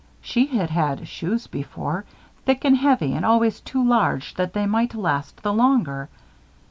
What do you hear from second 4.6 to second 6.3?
might last the longer.